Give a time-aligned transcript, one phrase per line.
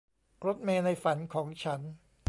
[0.45, 1.81] รถเมล์ในฝันของฉัน